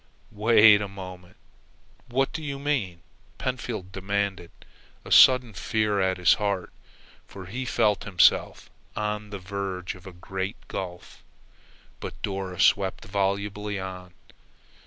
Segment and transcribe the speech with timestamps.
[0.31, 1.37] "Wait a moment!
[2.09, 3.03] What do you mean?"
[3.37, 4.49] Pentfield demanded,
[5.05, 6.73] a sudden fear at his heart,
[7.27, 11.23] for he felt himself on the verge of a great gulf.
[11.99, 14.15] But Dora swept volubly on.